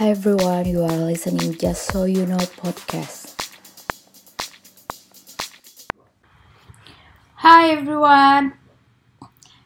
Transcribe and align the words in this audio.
Hi 0.00 0.16
everyone, 0.16 0.64
you 0.64 0.80
are 0.80 1.12
listening 1.12 1.60
Just 1.60 1.92
So 1.92 2.08
You 2.08 2.24
Know 2.24 2.40
podcast. 2.56 3.36
Hai 7.36 7.76
everyone. 7.76 8.56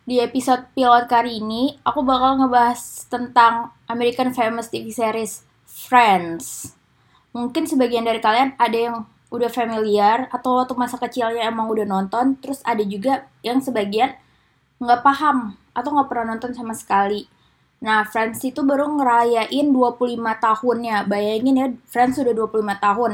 Di 0.03 0.19
episode 0.19 0.67
pilot 0.75 1.07
kali 1.07 1.39
ini, 1.39 1.79
aku 1.87 2.03
bakal 2.03 2.43
ngebahas 2.43 3.07
tentang 3.07 3.79
American 3.87 4.35
Famous 4.35 4.75
TV 4.75 4.91
series 4.91 5.47
Friends. 5.71 6.75
Mungkin 7.31 7.71
sebagian 7.71 8.03
dari 8.03 8.19
kalian 8.19 8.59
ada 8.59 8.75
yang 8.75 9.07
udah 9.31 9.55
familiar 9.55 10.27
atau 10.35 10.59
waktu 10.59 10.75
masa 10.75 10.99
kecilnya 10.99 11.47
emang 11.47 11.71
udah 11.71 11.87
nonton, 11.87 12.35
terus 12.43 12.59
ada 12.67 12.83
juga 12.83 13.31
yang 13.47 13.63
sebagian 13.63 14.19
nggak 14.83 14.99
paham 14.99 15.55
atau 15.79 15.95
nggak 15.95 16.11
pernah 16.11 16.35
nonton 16.35 16.51
sama 16.59 16.75
sekali. 16.75 17.31
Nah, 17.85 18.01
Friends 18.09 18.41
itu 18.41 18.65
baru 18.65 18.89
ngerayain 18.97 19.67
25 19.69 20.17
tahunnya. 20.41 21.05
Bayangin 21.05 21.61
ya, 21.61 21.69
Friends 21.85 22.17
udah 22.17 22.33
25 22.33 22.81
tahun. 22.81 23.13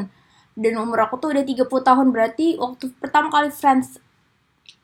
Dan 0.55 0.73
umur 0.79 1.11
aku 1.11 1.19
tuh 1.19 1.35
udah 1.35 1.43
30 1.43 1.67
tahun. 1.67 2.07
Berarti 2.15 2.55
waktu 2.55 2.95
pertama 3.03 3.35
kali 3.35 3.51
Friends 3.51 3.99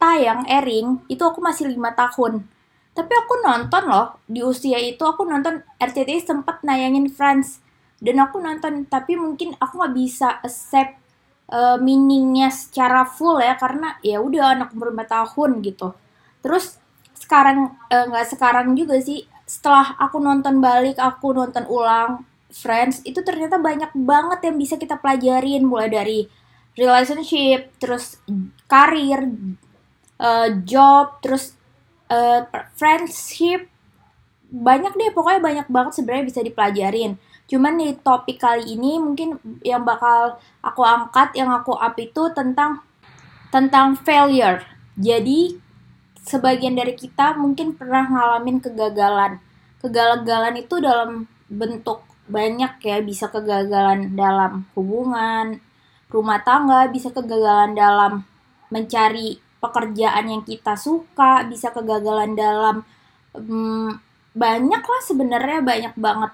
tayang, 0.03 0.43
airing, 0.51 1.07
itu 1.07 1.23
aku 1.23 1.39
masih 1.39 1.71
5 1.71 1.95
tahun. 1.95 2.43
Tapi 2.99 3.13
aku 3.15 3.33
nonton 3.47 3.83
loh, 3.87 4.19
di 4.27 4.43
usia 4.43 4.83
itu 4.83 5.07
aku 5.07 5.23
nonton 5.23 5.63
RCTI 5.79 6.19
sempat 6.19 6.67
nayangin 6.67 7.07
Friends. 7.07 7.63
Dan 8.03 8.19
aku 8.19 8.43
nonton, 8.43 8.91
tapi 8.91 9.15
mungkin 9.15 9.55
aku 9.63 9.79
nggak 9.79 9.95
bisa 9.95 10.43
accept 10.43 10.99
uh, 11.55 11.79
meaningnya 11.79 12.51
secara 12.51 13.07
full 13.07 13.39
ya, 13.39 13.55
karena 13.55 13.95
ya 14.03 14.19
udah 14.19 14.59
anak 14.59 14.75
umur 14.75 14.91
5 14.91 15.07
tahun 15.07 15.51
gitu. 15.63 15.95
Terus 16.43 16.83
sekarang 17.17 17.79
eh, 17.91 18.05
nggak 18.07 18.27
uh, 18.27 18.31
sekarang 18.35 18.75
juga 18.75 18.99
sih 19.01 19.25
setelah 19.47 19.95
aku 20.03 20.19
nonton 20.19 20.59
balik 20.59 20.99
aku 20.99 21.31
nonton 21.31 21.65
ulang 21.71 22.27
Friends 22.57 23.03
itu 23.03 23.21
ternyata 23.27 23.59
banyak 23.59 23.91
banget 23.93 24.49
yang 24.49 24.57
bisa 24.57 24.79
kita 24.79 24.97
pelajarin. 24.97 25.67
Mulai 25.67 25.89
dari 25.91 26.19
relationship 26.79 27.75
terus 27.83 28.23
karir 28.71 29.29
uh, 30.17 30.49
job 30.63 31.21
terus 31.21 31.59
uh, 32.09 32.47
friendship. 32.79 33.67
Banyak 34.47 34.95
deh 34.95 35.11
pokoknya 35.11 35.41
banyak 35.43 35.67
banget 35.69 35.93
sebenarnya 36.01 36.25
bisa 36.31 36.41
dipelajarin. 36.41 37.19
Cuman 37.51 37.77
di 37.77 37.93
topik 37.99 38.39
kali 38.39 38.79
ini 38.79 39.03
mungkin 39.03 39.37
yang 39.67 39.83
bakal 39.83 40.39
aku 40.63 40.81
angkat 40.87 41.35
yang 41.35 41.51
aku 41.51 41.75
up 41.75 41.99
itu 41.99 42.31
tentang 42.31 42.81
tentang 43.51 43.99
failure. 44.01 44.63
Jadi 44.97 45.66
sebagian 46.27 46.75
dari 46.75 46.99
kita 46.99 47.39
mungkin 47.39 47.79
pernah 47.79 48.05
ngalamin 48.11 48.59
kegagalan. 48.59 49.39
Kegagalan 49.79 50.59
itu 50.59 50.83
dalam 50.83 51.31
bentuk 51.47 52.03
banyak 52.27 52.83
ya, 52.83 52.99
bisa 53.01 53.31
kegagalan 53.31 54.19
dalam 54.19 54.67
hubungan, 54.75 55.63
rumah 56.11 56.43
tangga, 56.43 56.91
bisa 56.91 57.15
kegagalan 57.15 57.79
dalam 57.79 58.27
mencari 58.75 59.39
pekerjaan 59.63 60.27
yang 60.27 60.43
kita 60.43 60.75
suka, 60.75 61.47
bisa 61.47 61.71
kegagalan 61.71 62.35
dalam 62.35 62.83
hmm, 63.33 64.03
banyak 64.35 64.83
lah 64.83 65.03
sebenarnya 65.07 65.63
banyak 65.63 65.95
banget. 65.95 66.33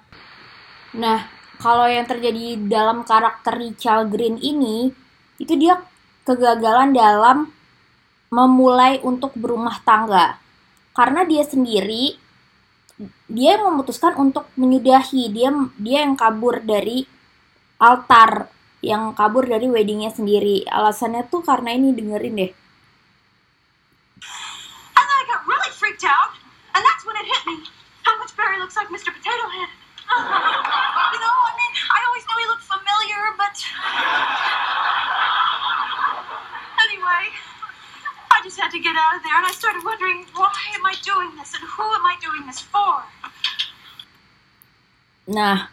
Nah, 0.97 1.29
kalau 1.61 1.87
yang 1.87 2.09
terjadi 2.09 2.57
dalam 2.67 3.05
karakter 3.05 3.61
Richard 3.61 4.11
Green 4.11 4.41
ini, 4.41 4.91
itu 5.37 5.55
dia 5.61 5.79
kegagalan 6.25 6.97
dalam 6.97 7.53
memulai 8.33 8.97
untuk 9.05 9.37
berumah 9.37 9.85
tangga. 9.85 10.41
Karena 10.97 11.29
dia 11.29 11.45
sendiri 11.45 12.17
dia 13.29 13.61
memutuskan 13.61 14.17
untuk 14.17 14.49
menyudahi, 14.57 15.29
dia 15.33 15.53
dia 15.81 16.05
yang 16.05 16.17
kabur 16.17 16.61
dari 16.65 17.05
altar, 17.81 18.49
yang 18.81 19.13
kabur 19.13 19.45
dari 19.45 19.69
weddingnya 19.69 20.13
sendiri. 20.13 20.65
Alasannya 20.69 21.29
tuh 21.29 21.45
karena 21.45 21.77
ini 21.77 21.92
dengerin 21.92 22.37
deh. 22.37 22.53
Anyway, 36.83 37.31
I 38.42 38.51
just 38.51 38.58
had 38.58 38.75
to 38.75 38.83
get 38.83 38.98
out 38.98 39.14
of 39.14 39.23
there, 39.23 39.39
and 39.39 39.47
I 39.47 39.55
started 39.55 39.86
wondering 39.86 40.27
why 40.35 40.51
am 40.75 40.83
I 40.83 40.98
doing 40.98 41.30
this, 41.39 41.55
and 41.55 41.63
who 41.63 41.86
am 41.86 42.03
I 42.03 42.19
doing 42.19 42.42
this 42.42 42.58
for? 42.58 43.07
Nah, 45.30 45.70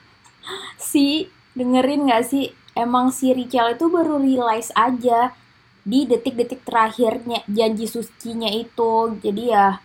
si 0.78 1.34
dengerin 1.57 2.13
gak 2.13 2.30
sih? 2.30 2.53
Emang 2.78 3.09
si 3.09 3.34
Rachel 3.34 3.74
itu 3.74 3.90
baru 3.90 4.22
realize 4.22 4.69
aja 4.78 5.34
di 5.81 6.06
detik-detik 6.06 6.62
terakhirnya 6.62 7.41
janji 7.50 7.90
sucinya 7.90 8.53
itu. 8.53 9.18
Jadi 9.18 9.50
ya 9.50 9.81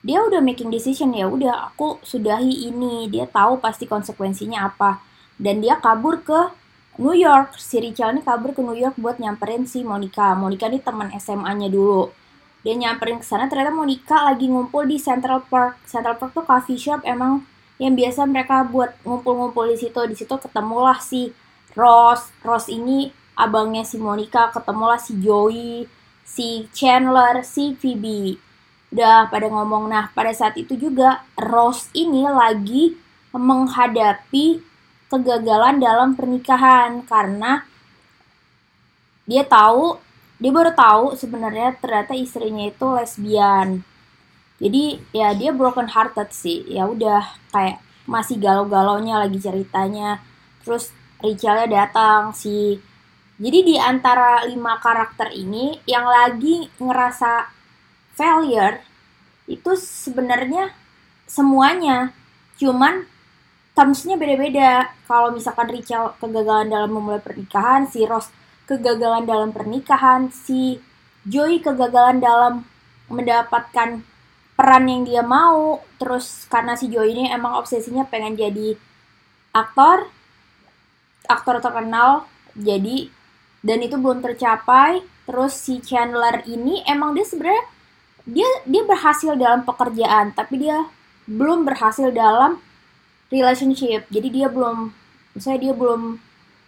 dia 0.00 0.24
udah 0.24 0.40
making 0.40 0.72
decision 0.72 1.12
ya 1.12 1.28
udah 1.28 1.68
aku 1.68 2.00
sudahi 2.00 2.72
ini 2.72 3.12
dia 3.12 3.28
tahu 3.28 3.60
pasti 3.60 3.84
konsekuensinya 3.84 4.72
apa 4.72 5.04
dan 5.36 5.60
dia 5.60 5.76
kabur 5.76 6.24
ke 6.24 6.48
New 6.96 7.12
York 7.12 7.60
si 7.60 7.76
Richard 7.76 8.16
ini 8.16 8.24
kabur 8.24 8.56
ke 8.56 8.64
New 8.64 8.74
York 8.74 8.96
buat 8.96 9.20
nyamperin 9.20 9.68
si 9.68 9.84
Monica 9.84 10.32
Monica 10.32 10.66
ini 10.66 10.80
teman 10.80 11.12
SMA-nya 11.14 11.68
dulu 11.68 12.21
dia 12.62 12.74
nyamperin 12.78 13.18
ke 13.18 13.26
sana 13.26 13.50
ternyata 13.50 13.74
Monica 13.74 14.22
lagi 14.22 14.46
ngumpul 14.46 14.86
di 14.86 14.96
Central 15.02 15.42
Park. 15.50 15.82
Central 15.86 16.14
Park 16.14 16.30
tuh 16.30 16.46
coffee 16.46 16.78
shop 16.78 17.02
emang 17.02 17.42
yang 17.82 17.98
biasa 17.98 18.22
mereka 18.22 18.62
buat 18.62 18.94
ngumpul-ngumpul 19.02 19.66
di 19.66 19.76
situ. 19.82 19.98
Di 20.06 20.14
situ 20.14 20.30
ketemulah 20.38 21.02
si 21.02 21.34
Ross. 21.74 22.30
Ross 22.46 22.70
ini 22.70 23.10
abangnya 23.34 23.82
si 23.82 23.98
Monica 23.98 24.54
ketemulah 24.54 25.02
si 25.02 25.18
Joey 25.18 25.90
si 26.22 26.70
Chandler 26.70 27.42
si 27.42 27.74
Phoebe. 27.74 28.38
Udah 28.94 29.26
pada 29.26 29.50
ngomong. 29.50 29.90
Nah 29.90 30.14
pada 30.14 30.30
saat 30.30 30.54
itu 30.54 30.78
juga 30.78 31.26
Rose 31.34 31.90
ini 31.98 32.22
lagi 32.30 32.94
menghadapi 33.34 34.62
kegagalan 35.10 35.82
dalam 35.82 36.14
pernikahan 36.14 37.02
karena 37.04 37.66
dia 39.26 39.42
tahu 39.42 39.98
dia 40.42 40.50
baru 40.50 40.74
tahu 40.74 41.14
sebenarnya 41.14 41.78
ternyata 41.78 42.18
istrinya 42.18 42.66
itu 42.66 42.86
lesbian. 42.90 43.86
Jadi 44.58 44.98
ya 45.14 45.30
dia 45.38 45.54
broken 45.54 45.86
hearted 45.86 46.34
sih. 46.34 46.66
Ya 46.66 46.90
udah 46.90 47.22
kayak 47.54 47.78
masih 48.10 48.42
galau-galaunya 48.42 49.22
lagi 49.22 49.38
ceritanya. 49.38 50.18
Terus 50.66 50.90
Rachelnya 51.22 51.86
datang 51.86 52.34
si 52.34 52.82
jadi 53.38 53.58
di 53.62 53.74
antara 53.78 54.42
lima 54.46 54.82
karakter 54.82 55.30
ini 55.30 55.78
yang 55.86 56.06
lagi 56.06 56.66
ngerasa 56.78 57.46
failure 58.18 58.82
itu 59.46 59.78
sebenarnya 59.78 60.74
semuanya. 61.30 62.10
Cuman 62.58 63.06
termsnya 63.78 64.18
beda-beda. 64.18 64.90
Kalau 65.06 65.30
misalkan 65.30 65.70
Rachel 65.70 66.18
kegagalan 66.18 66.70
dalam 66.70 66.90
memulai 66.90 67.22
pernikahan 67.22 67.86
si 67.86 68.02
Ross 68.06 68.30
kegagalan 68.66 69.26
dalam 69.26 69.50
pernikahan 69.50 70.30
si 70.30 70.78
Joey 71.22 71.62
kegagalan 71.62 72.18
dalam 72.18 72.66
mendapatkan 73.06 74.02
peran 74.58 74.84
yang 74.86 75.02
dia 75.06 75.22
mau. 75.22 75.82
Terus 75.98 76.46
karena 76.50 76.74
si 76.74 76.90
Joey 76.90 77.14
ini 77.14 77.24
emang 77.30 77.58
obsesinya 77.58 78.06
pengen 78.06 78.34
jadi 78.34 78.74
aktor 79.52 80.08
aktor 81.28 81.62
terkenal 81.62 82.26
jadi 82.58 83.10
dan 83.62 83.78
itu 83.82 83.96
belum 83.98 84.22
tercapai. 84.22 85.02
Terus 85.22 85.54
si 85.54 85.78
Chandler 85.78 86.42
ini 86.50 86.82
emang 86.86 87.14
dia 87.14 87.22
sebenarnya 87.22 87.64
dia 88.26 88.48
dia 88.66 88.82
berhasil 88.86 89.34
dalam 89.38 89.62
pekerjaan 89.66 90.34
tapi 90.34 90.66
dia 90.66 90.86
belum 91.26 91.62
berhasil 91.62 92.10
dalam 92.10 92.58
relationship. 93.30 94.10
Jadi 94.10 94.28
dia 94.42 94.50
belum 94.50 94.90
misalnya 95.38 95.70
dia 95.70 95.74
belum 95.74 96.18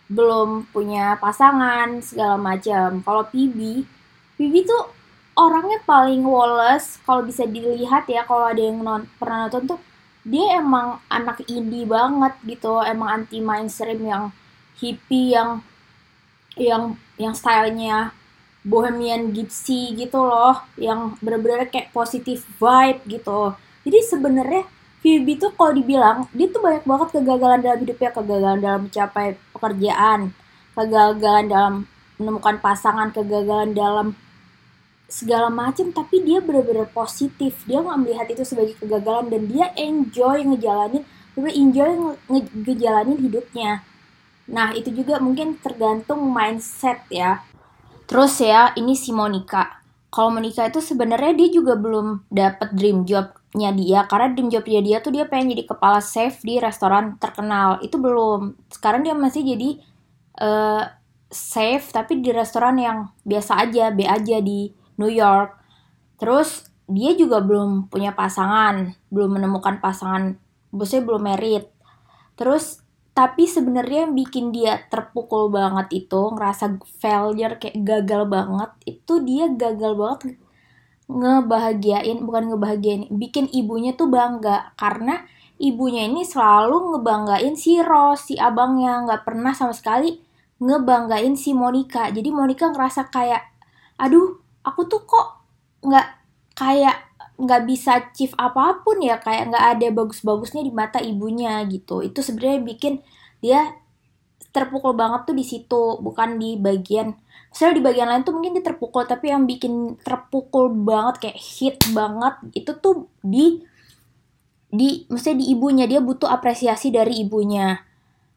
belum 0.08 0.68
punya 0.70 1.16
pasangan 1.16 2.00
segala 2.04 2.36
macam. 2.36 3.00
Kalau 3.00 3.24
PB 3.28 3.84
PB 4.34 4.54
tuh 4.66 4.90
orangnya 5.38 5.78
paling 5.86 6.22
woles. 6.26 6.98
Kalau 7.06 7.22
bisa 7.22 7.46
dilihat 7.46 8.06
ya 8.10 8.26
kalau 8.26 8.50
ada 8.50 8.62
yang 8.62 8.82
non, 8.82 9.06
pernah 9.18 9.46
nonton 9.46 9.76
tuh 9.76 9.80
dia 10.24 10.58
emang 10.58 10.98
anak 11.08 11.44
indie 11.46 11.86
banget 11.86 12.34
gitu. 12.46 12.80
Emang 12.82 13.22
anti 13.22 13.38
mainstream 13.38 14.00
yang 14.02 14.24
hippie 14.78 15.34
yang 15.36 15.62
yang 16.58 16.98
yang 17.18 17.34
stylenya 17.34 18.10
bohemian 18.64 19.30
gypsy 19.30 19.94
gitu 19.94 20.18
loh. 20.22 20.62
Yang 20.78 21.18
bener-bener 21.22 21.66
kayak 21.70 21.94
positif 21.94 22.46
vibe 22.58 23.00
gitu. 23.06 23.54
Jadi 23.84 23.98
sebenarnya 24.02 24.64
Phoebe 25.04 25.36
tuh 25.36 25.52
kalau 25.52 25.76
dibilang 25.76 26.24
dia 26.32 26.48
tuh 26.48 26.64
banyak 26.64 26.88
banget 26.88 27.08
kegagalan 27.12 27.60
dalam 27.60 27.78
hidupnya 27.84 28.10
kegagalan 28.10 28.58
dalam 28.64 28.80
mencapai 28.88 29.36
pekerjaan 29.64 30.36
kegagalan 30.76 31.48
dalam 31.48 31.74
menemukan 32.20 32.60
pasangan 32.60 33.08
kegagalan 33.16 33.72
dalam 33.72 34.06
segala 35.08 35.48
macam 35.48 35.88
tapi 35.88 36.20
dia 36.20 36.44
bener-bener 36.44 36.84
positif. 36.92 37.64
Dia 37.64 37.80
nggak 37.80 37.98
melihat 38.04 38.26
itu 38.28 38.44
sebagai 38.44 38.76
kegagalan 38.76 39.32
dan 39.32 39.42
dia 39.48 39.72
enjoy 39.72 40.44
ngejalanin 40.44 41.08
dia 41.34 41.50
enjoy 41.50 41.90
nge- 41.96 42.20
nge- 42.28 42.54
ngejalanin 42.68 43.18
hidupnya. 43.24 43.80
Nah 44.52 44.76
itu 44.76 44.92
juga 44.92 45.16
mungkin 45.18 45.56
tergantung 45.58 46.20
mindset 46.28 47.00
ya. 47.08 47.40
Terus 48.04 48.36
ya 48.44 48.76
ini 48.76 48.92
si 48.92 49.10
Monica. 49.16 49.80
Kalau 50.12 50.30
Monica 50.30 50.62
itu 50.68 50.78
sebenarnya 50.78 51.32
dia 51.34 51.48
juga 51.50 51.74
belum 51.74 52.28
dapat 52.30 52.76
dream 52.76 53.02
jobnya 53.54 53.70
dia 53.70 54.00
karena 54.10 54.34
dream 54.34 54.50
jobnya 54.50 54.80
dia 54.82 54.96
tuh 54.98 55.14
dia 55.14 55.30
pengen 55.30 55.54
jadi 55.54 55.62
kepala 55.70 56.02
chef 56.02 56.42
di 56.42 56.58
restoran 56.58 57.14
terkenal. 57.22 57.78
Itu 57.86 58.02
belum. 58.02 58.58
Sekarang 58.66 59.06
dia 59.06 59.14
masih 59.14 59.46
jadi 59.46 59.78
eh 60.42 60.82
chef 61.30 61.94
tapi 61.94 62.18
di 62.18 62.34
restoran 62.34 62.74
yang 62.82 63.14
biasa 63.22 63.62
aja 63.62 63.94
B 63.94 64.02
aja 64.10 64.42
di 64.42 64.74
New 64.98 65.06
York. 65.06 65.54
Terus 66.18 66.66
dia 66.90 67.14
juga 67.14 67.38
belum 67.38 67.86
punya 67.88 68.10
pasangan 68.12 68.90
belum 69.14 69.38
menemukan 69.38 69.78
pasangan 69.78 70.34
bosnya 70.74 71.06
belum 71.06 71.22
merit. 71.22 71.70
Terus 72.34 72.82
tapi 73.14 73.46
sebenarnya 73.46 74.10
yang 74.10 74.18
bikin 74.18 74.50
dia 74.50 74.82
terpukul 74.90 75.46
banget 75.46 76.02
itu 76.02 76.34
ngerasa 76.34 76.82
failure 76.98 77.62
kayak 77.62 77.78
gagal 77.86 78.26
banget 78.26 78.70
itu 78.82 79.22
dia 79.22 79.46
gagal 79.54 79.94
banget 79.94 80.42
ngebahagiain 81.04 82.24
bukan 82.24 82.54
ngebahagiain 82.54 83.02
bikin 83.12 83.48
ibunya 83.52 83.92
tuh 83.94 84.08
bangga. 84.08 84.72
Karena 84.78 85.20
ibunya 85.60 86.08
ini 86.08 86.24
selalu 86.24 86.96
ngebanggain 86.96 87.54
si 87.54 87.80
Rose 87.80 88.32
si 88.32 88.34
abangnya. 88.40 89.04
Nggak 89.04 89.22
pernah 89.28 89.52
sama 89.52 89.76
sekali 89.76 90.20
ngebanggain 90.60 91.36
si 91.36 91.52
Monica. 91.52 92.08
Jadi 92.08 92.28
Monica 92.32 92.72
ngerasa 92.72 93.12
kayak 93.12 93.42
aduh 94.00 94.40
aku 94.64 94.88
tuh 94.90 95.04
kok 95.04 95.44
nggak 95.84 96.08
kayak 96.58 96.96
nggak 97.34 97.62
bisa 97.66 98.00
achieve 98.00 98.34
apa 98.40 98.80
pun 98.80 99.00
ya. 99.04 99.20
Kayak 99.20 99.52
nggak 99.52 99.66
ada 99.76 99.86
bagus-bagusnya 99.92 100.64
di 100.64 100.72
mata 100.72 100.98
ibunya 101.04 101.60
gitu. 101.68 102.00
Itu 102.00 102.24
sebenarnya 102.24 102.60
bikin 102.64 102.94
dia 103.44 103.76
terpukul 104.54 104.94
banget 104.94 105.26
tuh 105.26 105.34
di 105.34 105.42
situ 105.42 105.98
bukan 105.98 106.38
di 106.38 106.54
bagian. 106.54 107.18
Misalnya 107.50 107.74
di 107.74 107.82
bagian 107.82 108.06
lain 108.06 108.22
tuh 108.22 108.34
mungkin 108.38 108.54
dia 108.54 108.62
terpukul 108.62 109.02
tapi 109.02 109.34
yang 109.34 109.50
bikin 109.50 109.98
terpukul 109.98 110.70
banget 110.70 111.26
kayak 111.26 111.38
hit 111.42 111.78
banget 111.90 112.38
itu 112.54 112.70
tuh 112.78 113.10
di 113.18 113.66
di 114.70 115.02
maksudnya 115.10 115.42
di 115.42 115.46
ibunya. 115.50 115.84
Dia 115.90 115.98
butuh 115.98 116.30
apresiasi 116.30 116.94
dari 116.94 117.26
ibunya. 117.26 117.82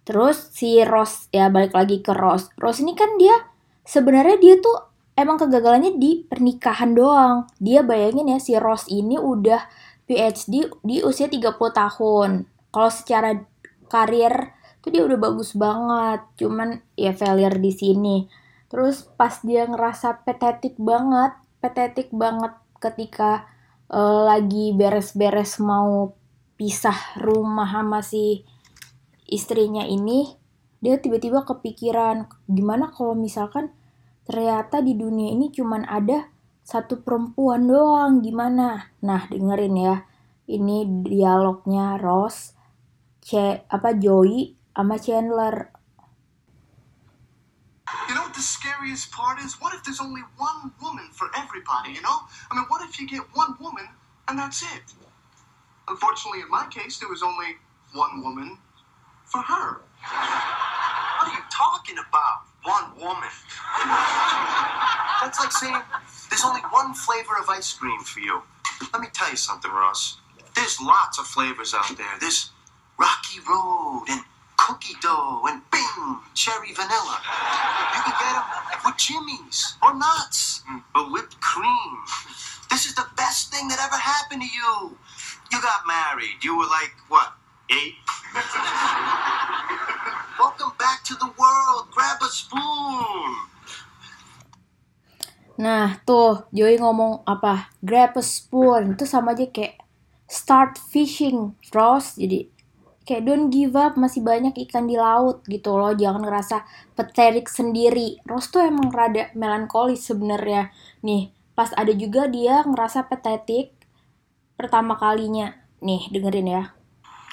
Terus 0.01 0.49
si 0.57 0.81
Rose 0.81 1.29
ya 1.29 1.53
balik 1.53 1.77
lagi 1.77 2.01
ke 2.01 2.17
Rose. 2.17 2.49
Rose 2.57 2.81
ini 2.81 2.97
kan 2.97 3.13
dia 3.21 3.37
sebenarnya 3.85 4.41
dia 4.41 4.57
tuh 4.57 4.89
emang 5.13 5.37
kegagalannya 5.37 6.01
di 6.01 6.25
pernikahan 6.25 6.97
doang. 6.97 7.45
Dia 7.61 7.85
bayangin 7.85 8.33
ya 8.33 8.41
si 8.41 8.57
Rose 8.57 8.89
ini 8.89 9.21
udah 9.21 9.69
PhD 10.09 10.71
di 10.81 11.05
usia 11.05 11.29
30 11.29 11.53
tahun. 11.57 12.49
Kalau 12.73 12.89
secara 12.89 13.37
karir 13.91 14.56
tuh 14.87 14.91
dia 14.95 15.03
udah 15.03 15.19
bagus 15.19 15.51
banget. 15.59 16.23
Cuman 16.39 16.79
ya 16.95 17.11
failure 17.11 17.59
di 17.59 17.71
sini. 17.75 18.17
Terus 18.71 19.03
pas 19.19 19.43
dia 19.43 19.67
ngerasa 19.67 20.23
pathetic 20.23 20.79
banget 20.79 21.35
pathetic 21.59 22.13
banget 22.13 22.53
ketika 22.79 23.49
eh, 23.91 24.21
lagi 24.23 24.71
beres-beres 24.71 25.59
mau 25.59 26.15
pisah 26.57 27.19
rumah 27.21 27.69
sama 27.69 27.99
si 28.01 28.47
istrinya 29.27 29.83
ini 29.83 30.25
dia 30.79 30.97
tiba-tiba 31.01 31.43
kepikiran 31.43 32.29
gimana 32.47 32.93
kalau 32.93 33.17
misalkan 33.17 33.73
ternyata 34.23 34.79
di 34.79 34.93
dunia 34.93 35.33
ini 35.33 35.49
cuman 35.49 35.83
ada 35.85 36.29
satu 36.67 36.99
perempuan 36.99 37.63
doang? 37.63 38.19
Gimana? 38.19 38.91
Nah 38.99 39.23
dengerin 39.31 39.75
ya. 39.79 39.95
Ini 40.47 41.03
dialognya 41.03 41.95
Ross 41.95 42.55
C 43.23 43.63
apa 43.67 43.95
Joey 43.95 44.56
sama 44.77 45.01
Chandler 45.01 45.73
You 48.07 48.13
know 48.13 48.29
what 48.29 48.35
the 48.37 48.45
scariest 48.45 49.09
part 49.09 49.39
is? 49.41 49.57
What 49.59 49.73
if 49.73 49.81
there's 49.83 49.99
only 49.99 50.21
one 50.37 50.71
woman 50.81 51.09
for 51.11 51.33
everybody, 51.35 51.97
you 51.97 52.01
know? 52.01 52.29
I 52.51 52.55
mean, 52.55 52.65
what 52.67 52.85
if 52.87 52.99
you 52.99 53.07
get 53.07 53.23
one 53.33 53.57
woman 53.59 53.89
and 54.27 54.37
that's 54.37 54.61
it? 54.61 54.85
Unfortunately, 55.87 56.41
in 56.41 56.49
my 56.51 56.67
case, 56.69 56.99
there 56.99 57.09
was 57.09 57.23
only 57.23 57.57
one 57.93 58.21
woman 58.21 58.59
for 59.25 59.41
her. 59.41 59.81
What 61.17 61.25
are 61.25 61.33
you 61.33 61.45
talking 61.49 61.97
about? 61.97 62.45
One 62.61 62.93
woman. 62.99 63.33
That's 65.23 65.39
like 65.39 65.51
saying 65.53 65.79
there's 66.29 66.43
only 66.43 66.61
one 66.69 66.93
flavor 66.93 67.33
of 67.41 67.47
ice 67.49 67.71
cream 67.73 68.01
for 68.01 68.19
you. 68.19 68.43
Let 68.93 69.01
me 69.01 69.07
tell 69.13 69.31
you 69.31 69.37
something, 69.37 69.71
Ross. 69.71 70.17
There's 70.55 70.79
lots 70.81 71.17
of 71.17 71.25
flavors 71.25 71.73
out 71.73 71.95
there. 71.97 72.15
There's 72.19 72.51
Rocky 72.99 73.39
Road 73.47 74.05
and 74.09 74.21
cookie 74.87 74.99
dough 75.01 75.41
and 75.47 75.61
bing, 75.71 76.19
cherry 76.33 76.73
vanilla. 76.73 77.19
You 77.95 78.01
can 78.03 78.13
get 78.19 78.33
them 78.33 78.43
with 78.85 78.97
jimmies 78.97 79.77
or 79.83 79.93
nuts 79.97 80.61
or 80.95 81.03
mm. 81.03 81.11
whipped 81.11 81.39
cream. 81.41 81.97
This 82.69 82.85
is 82.85 82.95
the 82.95 83.05
best 83.15 83.51
thing 83.51 83.67
that 83.67 83.79
ever 83.79 83.95
happened 83.95 84.41
to 84.41 84.47
you. 84.47 84.97
You 85.51 85.61
got 85.61 85.81
married. 85.87 86.43
You 86.43 86.57
were 86.57 86.67
like, 86.67 86.93
what, 87.07 87.33
eight? 87.71 87.95
Welcome 90.39 90.71
back 90.77 91.03
to 91.05 91.15
the 91.15 91.31
world. 91.37 91.87
Grab 91.91 92.21
a 92.21 92.29
spoon. 92.29 93.35
Nah, 95.57 95.97
tuh 96.05 96.45
Joey 96.53 96.77
ngomong 96.77 97.25
apa? 97.25 97.73
Grab 97.81 98.13
a 98.15 98.23
spoon. 98.23 98.93
Itu 98.93 99.09
sama 99.09 99.33
aja 99.33 99.49
kayak 99.49 99.81
start 100.29 100.77
fishing, 100.77 101.57
Ross. 101.73 102.13
Jadi 102.19 102.56
kayak 103.07 103.23
don't 103.23 103.47
give 103.47 103.71
up, 103.79 103.95
masih 103.95 104.19
banyak 104.19 104.51
ikan 104.67 104.83
di 104.83 104.99
laut 104.99 105.39
gitu 105.47 105.79
loh. 105.79 105.95
Jangan 105.95 106.27
ngerasa 106.27 106.67
pathetic 106.91 107.47
sendiri. 107.47 108.19
Ross 108.27 108.51
tuh 108.51 108.67
emang 108.67 108.91
rada 108.91 109.31
melankolis 109.31 110.03
sebenarnya. 110.03 110.75
Nih, 111.07 111.31
pas 111.55 111.71
ada 111.79 111.95
juga 111.95 112.27
dia 112.27 112.67
ngerasa 112.67 113.07
pathetic 113.07 113.71
pertama 114.59 114.99
kalinya. 114.99 115.55
Nih, 115.79 116.11
dengerin 116.11 116.51
ya. 116.51 116.75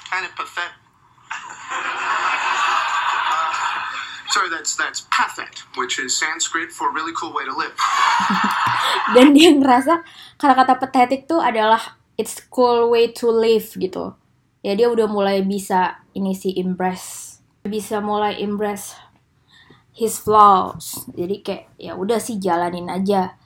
Kind 0.07 0.23
of 0.23 0.31
pathetic. 0.39 0.79
Sorry, 4.31 4.47
that's 4.47 4.79
that's 4.79 5.03
pathet, 5.11 5.67
which 5.75 5.99
is 5.99 6.15
Sanskrit 6.15 6.71
for 6.71 6.87
really 6.95 7.11
cool 7.19 7.35
way 7.35 7.43
to 7.43 7.51
live. 7.51 7.75
Dan 9.15 9.35
dia 9.35 9.51
ngerasa 9.51 10.07
kata-kata 10.39 10.79
pathetic 10.79 11.27
tuh 11.27 11.43
adalah 11.43 11.99
it's 12.15 12.39
cool 12.47 12.87
way 12.87 13.11
to 13.11 13.27
live 13.27 13.75
gitu. 13.75 14.15
Ya 14.65 14.73
dia 14.73 14.89
udah 14.89 15.05
mulai 15.05 15.45
bisa 15.45 16.01
ini 16.17 16.33
sih 16.33 16.57
embrace. 16.57 17.37
Bisa 17.61 18.01
mulai 18.01 18.41
embrace 18.41 18.97
his 19.93 20.17
flaws. 20.17 21.05
Jadi 21.13 21.45
kayak 21.45 21.69
ya 21.77 21.93
udah 21.93 22.17
sih 22.17 22.41
jalanin 22.41 22.89
aja. 22.89 23.37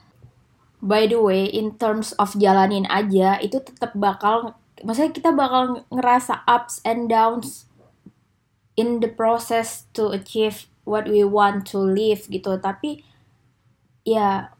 By 0.80 1.04
the 1.04 1.20
way, 1.20 1.44
in 1.44 1.76
terms 1.76 2.16
of 2.16 2.32
jalanin 2.40 2.88
aja 2.88 3.36
itu 3.36 3.60
tetap 3.60 3.92
bakal 3.92 4.56
maksudnya 4.80 5.12
kita 5.12 5.30
bakal 5.36 5.84
ngerasa 5.92 6.40
ups 6.48 6.80
and 6.88 7.12
downs 7.12 7.68
in 8.80 9.04
the 9.04 9.12
process 9.12 9.84
to 9.92 10.08
achieve 10.16 10.72
what 10.88 11.04
we 11.04 11.20
want 11.20 11.68
to 11.68 11.84
live 11.84 12.24
gitu. 12.32 12.56
Tapi 12.56 13.04
ya 14.08 14.56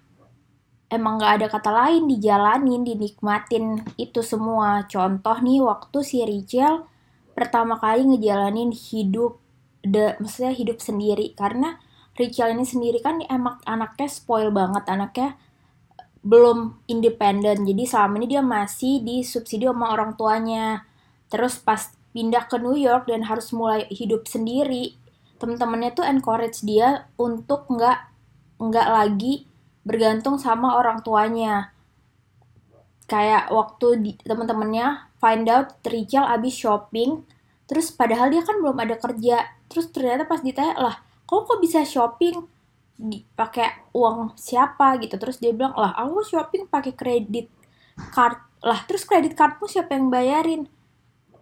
emang 0.91 1.23
nggak 1.23 1.33
ada 1.41 1.47
kata 1.47 1.71
lain 1.71 2.11
dijalanin 2.11 2.83
dinikmatin. 2.83 3.81
Itu 3.95 4.21
semua. 4.21 4.85
Contoh 4.91 5.39
nih 5.41 5.63
waktu 5.63 5.99
si 6.03 6.21
Rachel 6.27 6.85
pertama 7.33 7.79
kali 7.79 8.05
ngejalanin 8.05 8.75
hidup 8.75 9.41
de 9.81 10.19
maksudnya 10.21 10.53
hidup 10.53 10.83
sendiri. 10.83 11.33
Karena 11.39 11.79
Rachel 12.19 12.53
ini 12.59 12.67
sendiri 12.67 12.99
kan 13.01 13.23
emang 13.25 13.63
anaknya 13.65 14.09
spoil 14.11 14.51
banget. 14.51 14.85
Anaknya 14.91 15.39
belum 16.21 16.85
independen. 16.91 17.65
Jadi 17.65 17.83
selama 17.89 18.21
ini 18.21 18.27
dia 18.37 18.43
masih 18.45 19.01
disubsidi 19.01 19.65
sama 19.65 19.95
orang 19.95 20.19
tuanya. 20.19 20.85
Terus 21.31 21.57
pas 21.63 21.95
pindah 22.11 22.51
ke 22.51 22.59
New 22.59 22.75
York 22.75 23.07
dan 23.07 23.25
harus 23.25 23.55
mulai 23.55 23.87
hidup 23.87 24.27
sendiri 24.27 25.01
temen-temennya 25.41 25.97
tuh 25.97 26.05
encourage 26.05 26.61
dia 26.63 27.09
untuk 27.17 27.65
nggak 27.73 27.99
nggak 28.61 28.89
lagi 28.93 29.49
bergantung 29.91 30.39
sama 30.39 30.79
orang 30.79 31.03
tuanya. 31.03 31.75
Kayak 33.11 33.51
waktu 33.51 34.15
temen-temennya 34.23 35.11
find 35.19 35.51
out 35.51 35.75
Rachel 35.83 36.23
abis 36.31 36.55
shopping, 36.55 37.27
terus 37.67 37.91
padahal 37.91 38.31
dia 38.31 38.47
kan 38.47 38.63
belum 38.63 38.79
ada 38.79 38.95
kerja. 38.95 39.51
Terus 39.67 39.91
ternyata 39.91 40.31
pas 40.31 40.39
ditanya 40.39 40.79
lah, 40.79 40.95
kok 41.27 41.51
kok 41.51 41.59
bisa 41.59 41.83
shopping 41.83 42.47
pakai 43.35 43.91
uang 43.91 44.39
siapa 44.39 44.95
gitu. 45.03 45.19
Terus 45.19 45.43
dia 45.43 45.51
bilang 45.51 45.75
lah, 45.75 45.91
aku 45.99 46.23
shopping 46.23 46.71
pakai 46.71 46.95
kredit 46.95 47.51
card. 48.15 48.39
Lah 48.63 48.87
terus 48.87 49.03
kredit 49.03 49.35
cardmu 49.35 49.67
siapa 49.67 49.99
yang 49.99 50.07
bayarin? 50.07 50.71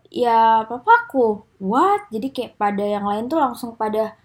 Ya 0.09 0.65
papaku. 0.65 1.45
What? 1.61 2.09
Jadi 2.09 2.33
kayak 2.33 2.57
pada 2.57 2.81
yang 2.81 3.05
lain 3.05 3.29
tuh 3.29 3.37
langsung 3.37 3.77
pada 3.77 4.17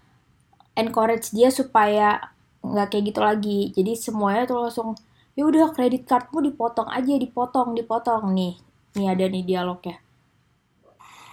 encourage 0.80 1.36
dia 1.36 1.52
supaya 1.52 2.33
nggak 2.64 2.88
kayak 2.96 3.04
gitu 3.12 3.20
lagi. 3.22 3.60
Jadi 3.76 3.92
semuanya 4.00 4.48
tuh 4.48 4.64
langsung 4.64 4.90
ya 5.36 5.44
udah 5.44 5.76
kredit 5.76 6.08
cardmu 6.08 6.40
dipotong 6.42 6.88
aja 6.90 7.14
dipotong 7.20 7.76
dipotong. 7.76 8.32
Nih 8.32 8.58
nih 8.96 9.08
ada 9.12 9.26
nih 9.28 9.44
dialognya. 9.44 10.00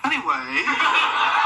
Anyway, 0.00 0.64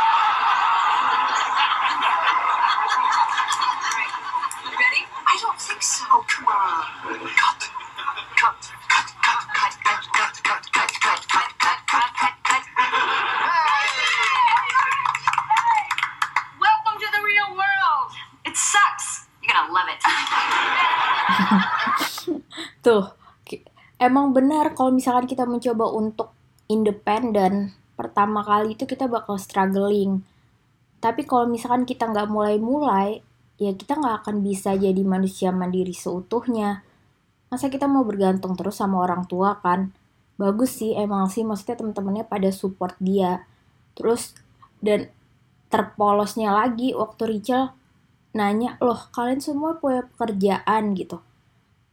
Tuh, 22.85 23.05
emang 24.01 24.37
benar 24.37 24.77
kalau 24.77 24.93
misalkan 24.93 25.25
kita 25.25 25.49
mencoba 25.49 25.89
untuk 25.93 26.33
independen, 26.69 27.73
pertama 27.95 28.45
kali 28.45 28.77
itu 28.77 28.85
kita 28.85 29.09
bakal 29.09 29.41
struggling. 29.41 30.25
Tapi 31.01 31.29
kalau 31.29 31.49
misalkan 31.49 31.85
kita 31.85 32.09
nggak 32.09 32.33
mulai-mulai, 32.33 33.21
ya 33.61 33.73
kita 33.77 34.01
nggak 34.01 34.25
akan 34.25 34.41
bisa 34.41 34.73
jadi 34.75 35.03
manusia 35.05 35.53
mandiri 35.53 35.93
seutuhnya. 35.93 36.83
Masa 37.53 37.69
kita 37.69 37.87
mau 37.87 38.03
bergantung 38.03 38.57
terus 38.57 38.81
sama 38.81 39.05
orang 39.05 39.29
tua 39.29 39.61
kan? 39.61 39.93
Bagus 40.41 40.83
sih, 40.83 40.97
emang 40.99 41.31
sih 41.31 41.47
maksudnya 41.47 41.79
teman-temannya 41.79 42.25
pada 42.27 42.51
support 42.51 42.99
dia. 42.99 43.47
Terus, 43.95 44.35
dan 44.83 45.13
terpolosnya 45.71 46.51
lagi 46.51 46.97
waktu 46.97 47.23
Rachel 47.31 47.71
nanya, 48.35 48.77
loh 48.83 49.09
kalian 49.15 49.39
semua 49.39 49.79
punya 49.79 50.05
pekerjaan 50.15 50.93
gitu 50.99 51.23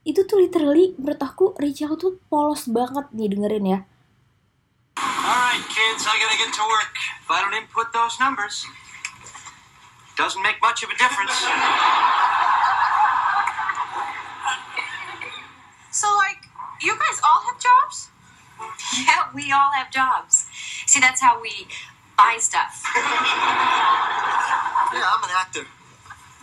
itu 0.01 0.25
tuh 0.25 0.41
literally 0.41 0.97
menurut 0.97 1.21
aku 1.21 1.53
Rachel 1.61 1.93
tuh 1.93 2.17
polos 2.25 2.65
banget 2.65 3.05
nih 3.13 3.29
dengerin 3.29 3.65
ya 3.69 3.79
All 5.01 5.37
right, 5.37 5.63
kids, 5.69 6.03
I 6.03 6.17
gotta 6.17 6.35
get 6.35 6.51
to 6.51 6.65
work. 6.65 6.93
If 7.23 7.29
I 7.29 7.39
don't 7.45 7.53
input 7.55 7.93
those 7.93 8.17
numbers, 8.19 8.65
doesn't 10.17 10.41
make 10.43 10.59
much 10.59 10.83
of 10.83 10.89
a 10.89 10.97
difference. 10.97 11.31
So, 15.93 16.11
like, 16.17 16.43
you 16.81 16.97
guys 16.97 17.21
all 17.23 17.41
have 17.47 17.57
jobs? 17.61 18.09
Yeah, 18.97 19.29
we 19.31 19.53
all 19.53 19.71
have 19.71 19.93
jobs. 19.93 20.49
See, 20.89 20.99
that's 20.99 21.21
how 21.21 21.39
we 21.39 21.69
buy 22.17 22.37
stuff. 22.41 22.83
Yeah, 24.91 25.07
I'm 25.07 25.23
an 25.23 25.31
actor. 25.31 25.63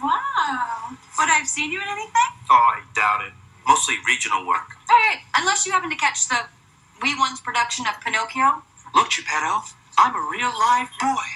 Wow. 0.02 0.94
Would 1.18 1.30
I 1.30 1.42
have 1.42 1.48
seen 1.48 1.72
you 1.72 1.82
in 1.82 1.88
anything? 1.90 2.30
Oh, 2.50 2.78
I 2.78 2.82
doubt 2.94 3.26
it. 3.26 3.32
Mostly 3.66 3.96
regional 4.06 4.46
work. 4.46 4.78
Hey, 4.88 5.22
unless 5.36 5.66
you 5.66 5.72
happen 5.72 5.90
to 5.90 5.96
catch 5.96 6.28
the 6.28 6.46
Wee 7.02 7.18
Ones 7.18 7.40
production 7.40 7.86
of 7.86 8.00
Pinocchio. 8.00 8.62
Look, 8.94 9.10
Geppetto, 9.10 9.62
I'm 9.98 10.14
a 10.14 10.24
real 10.30 10.54
live 10.54 10.88
boy. 11.02 11.28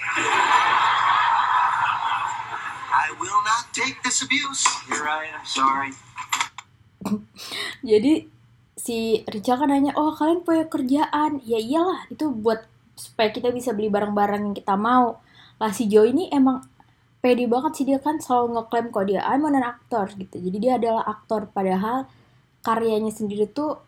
I 2.92 3.10
will 3.18 3.42
not 3.44 3.74
take 3.74 4.02
this 4.02 4.22
abuse. 4.22 4.64
You're 4.88 5.04
right, 5.04 5.30
I'm 5.34 5.46
sorry. 5.46 5.92
jadi 7.82 8.30
si 8.78 9.26
Rachel 9.26 9.58
kan 9.58 9.68
nanya 9.74 9.90
oh 9.98 10.14
kalian 10.14 10.46
punya 10.46 10.70
kerjaan 10.70 11.42
ya 11.42 11.58
iyalah 11.58 12.06
itu 12.14 12.30
buat 12.30 12.62
supaya 12.94 13.34
kita 13.34 13.50
bisa 13.50 13.74
beli 13.74 13.90
barang-barang 13.90 14.42
yang 14.46 14.54
kita 14.54 14.78
mau 14.78 15.18
lah 15.58 15.74
si 15.74 15.90
Joe 15.90 16.06
ini 16.06 16.30
emang 16.30 16.62
pede 17.22 17.46
banget 17.46 17.72
sih 17.78 17.86
dia 17.86 18.02
kan 18.02 18.18
selalu 18.18 18.58
ngeklaim 18.58 18.86
kok 18.90 19.06
dia 19.06 19.22
I'm 19.22 19.46
an 19.46 19.62
actor 19.62 20.10
gitu. 20.18 20.42
Jadi 20.42 20.56
dia 20.58 20.74
adalah 20.76 21.06
aktor 21.06 21.46
padahal 21.46 22.10
karyanya 22.66 23.14
sendiri 23.14 23.46
tuh 23.46 23.78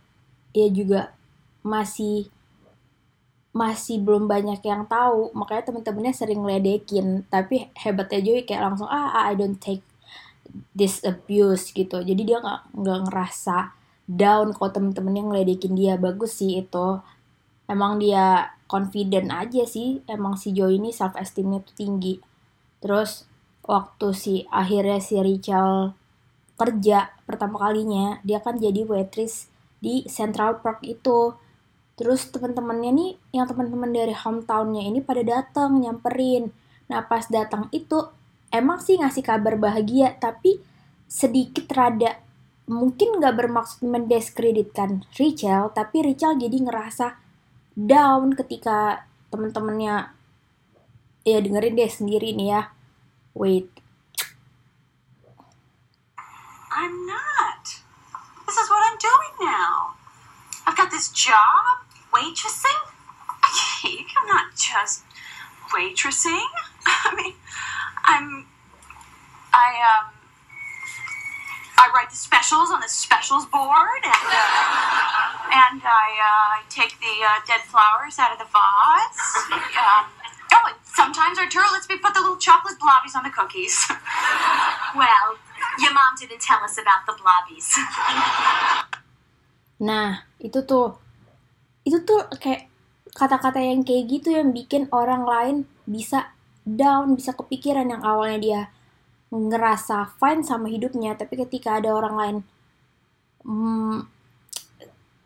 ya 0.55 0.71
juga 0.71 1.11
masih 1.67 2.31
masih 3.50 3.99
belum 3.99 4.31
banyak 4.31 4.62
yang 4.62 4.87
tahu. 4.87 5.35
Makanya 5.35 5.75
temen-temennya 5.75 6.14
sering 6.14 6.47
ngeledekin. 6.47 7.26
Tapi 7.26 7.75
hebatnya 7.75 8.23
Joey 8.23 8.47
kayak 8.47 8.71
langsung 8.71 8.87
ah 8.87 9.26
I 9.26 9.35
don't 9.35 9.59
take 9.59 9.83
this 10.71 11.03
abuse 11.03 11.75
gitu. 11.75 12.07
Jadi 12.07 12.23
dia 12.23 12.38
nggak 12.38 12.71
nggak 12.71 13.00
ngerasa 13.11 13.75
down 14.07 14.55
kalau 14.55 14.71
temen-temennya 14.71 15.23
ngeledekin 15.26 15.75
dia. 15.75 15.99
Bagus 15.99 16.38
sih 16.38 16.62
itu. 16.62 17.03
Emang 17.67 17.99
dia 17.99 18.55
confident 18.71 19.35
aja 19.35 19.67
sih. 19.67 20.07
Emang 20.07 20.38
si 20.38 20.55
Joey 20.55 20.79
ini 20.79 20.95
self 20.95 21.19
esteemnya 21.19 21.59
tuh 21.67 21.75
tinggi 21.75 22.34
terus 22.85 23.25
waktu 23.64 24.12
si 24.12 24.35
akhirnya 24.53 25.00
si 25.00 25.17
Rachel 25.17 25.97
kerja 26.61 27.11
pertama 27.25 27.57
kalinya 27.57 28.21
dia 28.21 28.45
kan 28.45 28.61
jadi 28.61 28.85
waitress 28.85 29.49
di 29.81 30.05
Central 30.09 30.61
Park 30.61 30.85
itu. 30.85 31.37
Terus 31.95 32.26
teman-temannya 32.29 32.91
nih 32.91 33.11
yang 33.38 33.47
teman-teman 33.47 33.93
dari 33.95 34.12
hometownnya 34.12 34.83
ini 34.85 34.99
pada 34.99 35.23
datang 35.23 35.79
nyamperin. 35.79 36.50
Nah 36.91 37.07
pas 37.07 37.25
datang 37.31 37.71
itu 37.71 38.03
emang 38.50 38.83
sih 38.83 38.99
ngasih 38.99 39.23
kabar 39.23 39.55
bahagia 39.57 40.14
tapi 40.19 40.59
sedikit 41.07 41.71
rada 41.71 42.19
mungkin 42.64 43.21
nggak 43.21 43.35
bermaksud 43.37 43.85
mendiskreditkan 43.85 45.05
Rachel 45.14 45.69
tapi 45.76 46.00
Rachel 46.00 46.41
jadi 46.41 46.57
ngerasa 46.64 47.07
down 47.76 48.33
ketika 48.33 49.05
teman-temannya 49.29 50.11
ya 51.29 51.38
dengerin 51.45 51.76
deh 51.76 51.93
sendiri 51.93 52.33
nih 52.33 52.49
ya 52.57 52.74
wait 53.35 53.69
I'm 56.76 57.07
not. 57.07 57.81
This 58.47 58.57
is 58.57 58.69
what 58.69 58.83
I'm 58.91 58.99
doing 58.99 59.49
now. 59.49 59.95
I've 60.67 60.76
got 60.76 60.91
this 60.91 61.09
job, 61.11 61.87
waitressing. 62.12 62.91
I'm 63.85 64.26
not 64.26 64.57
just 64.57 65.05
waitressing. 65.71 66.45
I 66.87 67.14
mean, 67.14 67.35
I'm. 68.05 68.47
I 69.53 69.71
um. 69.87 70.11
I 71.76 71.91
write 71.95 72.11
the 72.11 72.17
specials 72.17 72.71
on 72.71 72.81
the 72.81 72.88
specials 72.88 73.47
board, 73.47 74.03
and 74.03 74.26
uh, 74.26 75.71
and 75.71 75.83
I 75.85 76.09
uh, 76.19 76.62
take 76.71 76.99
the 76.99 77.14
uh, 77.23 77.38
dead 77.47 77.61
flowers 77.61 78.19
out 78.19 78.33
of 78.33 78.38
the 78.38 78.47
vase. 78.50 79.53
Um, 79.79 80.07
sometimes 80.95 81.37
turtle 81.37 81.75
lets 81.75 81.91
me 81.91 81.99
put 81.99 82.15
the 82.15 82.23
little 82.23 82.39
chocolate 82.39 82.79
blobbies 82.79 83.15
on 83.19 83.27
the 83.27 83.35
cookies. 83.35 83.75
well, 84.99 85.37
your 85.83 85.93
mom 85.93 86.15
didn't 86.19 86.41
tell 86.41 86.63
us 86.63 86.79
about 86.79 87.03
the 87.05 87.15
blobbies. 87.19 87.75
Nah, 89.83 90.23
itu 90.39 90.63
tuh 90.63 90.95
itu 91.83 92.01
tuh 92.07 92.31
kayak 92.39 92.71
kata-kata 93.13 93.61
yang 93.61 93.83
kayak 93.83 94.09
gitu 94.09 94.33
yang 94.33 94.55
bikin 94.55 94.87
orang 94.95 95.27
lain 95.27 95.57
bisa 95.85 96.33
down, 96.65 97.19
bisa 97.19 97.37
kepikiran 97.37 97.91
yang 97.91 98.03
awalnya 98.03 98.39
dia 98.41 98.63
ngerasa 99.35 100.15
fine 100.17 100.47
sama 100.47 100.71
hidupnya, 100.71 101.19
tapi 101.19 101.35
ketika 101.37 101.83
ada 101.83 101.91
orang 101.91 102.15
lain 102.15 102.37
mm, 103.43 103.99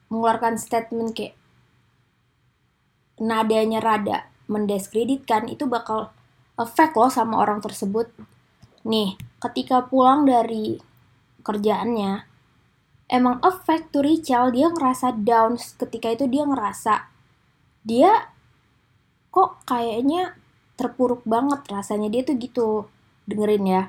mengeluarkan 0.08 0.56
statement 0.56 1.12
kayak 1.12 1.36
nadanya 3.20 3.78
rada 3.84 4.27
mendiskreditkan 4.48 5.46
itu 5.46 5.68
bakal 5.68 6.10
efek 6.58 6.96
loh 6.96 7.12
sama 7.12 7.38
orang 7.38 7.62
tersebut. 7.62 8.10
Nih, 8.88 9.14
ketika 9.38 9.86
pulang 9.86 10.24
dari 10.24 10.80
kerjaannya, 11.44 12.26
emang 13.08 13.40
efek 13.40 13.88
tuh 13.92 14.04
Rachel 14.04 14.52
dia 14.52 14.68
ngerasa 14.68 15.16
down 15.16 15.56
ketika 15.56 16.12
itu 16.12 16.28
dia 16.28 16.44
ngerasa 16.44 17.08
dia 17.80 18.28
kok 19.32 19.64
kayaknya 19.64 20.36
terpuruk 20.76 21.24
banget 21.24 21.64
rasanya 21.72 22.12
dia 22.12 22.22
tuh 22.22 22.36
gitu 22.36 22.68
dengerin 23.24 23.64
ya 23.64 23.82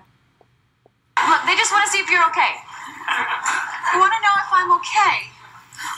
Look, 1.20 1.44
they 1.44 1.56
just 1.60 1.76
want 1.76 1.84
to 1.84 1.92
see 1.92 2.00
if 2.00 2.08
you're 2.08 2.24
okay. 2.32 2.64
They 3.92 4.00
want 4.00 4.14
to 4.16 4.22
know 4.24 4.36
if 4.40 4.50
I'm 4.56 4.72
okay. 4.80 5.28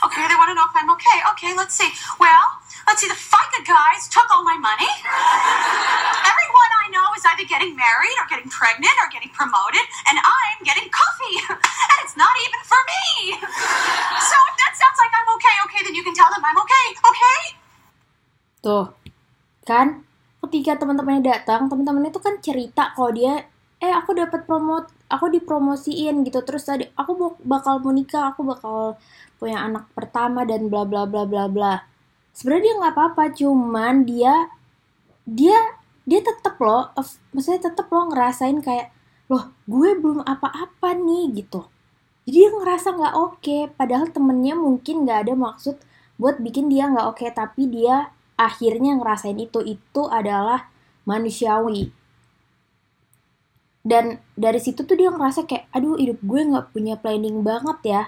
Okay, 0.02 0.26
they 0.26 0.34
want 0.34 0.50
to 0.50 0.56
know 0.58 0.66
if 0.66 0.74
I'm 0.74 0.90
okay. 0.98 1.18
Okay, 1.30 1.54
let's 1.54 1.78
see. 1.78 1.94
Well, 2.18 2.58
let's 2.88 3.00
see. 3.02 3.10
The 3.10 3.18
FICA 3.18 3.60
guys 3.66 4.08
took 4.08 4.28
all 4.30 4.44
my 4.44 4.58
money. 4.58 4.90
Everyone 6.22 6.72
I 6.82 6.86
know 6.90 7.08
is 7.18 7.24
either 7.26 7.46
getting 7.48 7.74
married 7.74 8.16
or 8.18 8.26
getting 8.28 8.50
pregnant 8.50 8.96
or 9.02 9.08
getting 9.10 9.32
promoted, 9.34 9.84
and 10.10 10.16
I'm 10.20 10.60
getting 10.62 10.88
coffee. 10.92 11.36
And 11.92 11.98
it's 12.06 12.16
not 12.16 12.34
even 12.42 12.62
for 12.64 12.80
me. 12.88 13.36
So 14.30 14.36
if 14.48 14.54
that 14.58 14.72
sounds 14.78 14.98
like 14.98 15.12
I'm 15.12 15.28
okay, 15.38 15.56
okay, 15.68 15.80
then 15.84 15.94
you 15.94 16.04
can 16.06 16.14
tell 16.14 16.30
them 16.30 16.42
I'm 16.42 16.58
okay, 16.62 16.86
okay? 16.98 17.62
tuh 18.62 18.94
kan 19.66 20.06
ketika 20.46 20.78
teman-temannya 20.78 21.22
datang 21.26 21.66
teman-temannya 21.66 22.14
tuh 22.14 22.22
kan 22.22 22.38
cerita 22.38 22.94
kalau 22.94 23.10
dia 23.10 23.46
eh 23.82 23.90
aku 23.90 24.14
dapat 24.14 24.46
promote 24.46 24.86
aku 25.10 25.26
dipromosiin 25.34 26.22
gitu 26.22 26.38
terus 26.46 26.62
tadi 26.62 26.86
aku 26.94 27.12
bak- 27.18 27.42
bakal 27.42 27.82
mau 27.82 27.90
nikah 27.90 28.30
aku 28.30 28.46
bakal 28.46 28.94
punya 29.42 29.58
anak 29.66 29.90
pertama 29.90 30.46
dan 30.46 30.70
bla 30.70 30.86
bla 30.86 31.02
bla 31.10 31.26
bla 31.26 31.50
bla 31.50 31.74
sebenarnya 32.32 32.64
dia 32.64 32.74
nggak 32.80 32.94
apa-apa 32.96 33.24
cuman 33.36 33.94
dia 34.08 34.34
dia 35.28 35.58
dia 36.02 36.20
tetep 36.20 36.58
loh 36.58 36.90
maksudnya 37.30 37.70
tetep 37.70 37.86
loh 37.92 38.10
ngerasain 38.10 38.58
kayak 38.58 38.90
loh 39.30 39.48
gue 39.64 39.96
belum 39.96 40.20
apa-apa 40.26 40.92
nih 40.98 41.40
gitu. 41.40 41.64
Jadi 42.28 42.36
dia 42.36 42.50
ngerasa 42.52 42.88
nggak 42.94 43.14
oke 43.16 43.56
padahal 43.80 44.06
temennya 44.12 44.54
mungkin 44.54 45.08
nggak 45.08 45.18
ada 45.26 45.34
maksud 45.34 45.80
buat 46.20 46.38
bikin 46.38 46.68
dia 46.68 46.86
nggak 46.90 47.06
oke 47.08 47.26
tapi 47.32 47.66
dia 47.70 48.12
akhirnya 48.36 48.98
ngerasain 48.98 49.38
itu. 49.40 49.64
Itu 49.64 50.12
adalah 50.12 50.68
manusiawi. 51.08 51.88
Dan 53.82 54.22
dari 54.38 54.62
situ 54.62 54.86
tuh 54.86 54.94
dia 54.94 55.10
ngerasa 55.10 55.48
kayak 55.48 55.66
aduh 55.74 55.98
hidup 55.98 56.22
gue 56.22 56.40
nggak 56.44 56.70
punya 56.70 56.94
planning 57.00 57.42
banget 57.42 57.78
ya. 57.82 58.02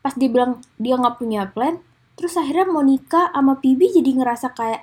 Pas 0.00 0.14
dia 0.14 0.30
bilang 0.30 0.62
dia 0.80 0.94
nggak 0.96 1.16
punya 1.18 1.50
plan 1.50 1.82
terus 2.18 2.34
akhirnya 2.34 2.66
mau 2.66 2.82
nikah 2.82 3.30
sama 3.30 3.62
Pibi 3.62 3.94
jadi 3.94 4.10
ngerasa 4.18 4.50
kayak 4.50 4.82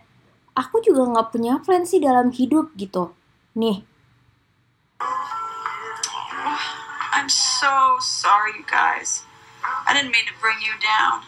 aku 0.55 0.79
juga 0.79 1.03
nggak 1.03 1.35
punya 1.35 1.59
plan 1.59 1.83
sih 1.83 1.99
dalam 1.99 2.31
hidup 2.31 2.71
gitu 2.79 3.11
nih 3.59 3.83
I'm 7.15 7.31
so 7.31 7.95
sorry, 8.03 8.59
you 8.59 8.67
guys. 8.67 9.23
I 9.87 9.95
didn't 9.95 10.11
mean 10.11 10.27
to 10.27 10.35
bring 10.43 10.59
you 10.59 10.75
down. 10.83 11.23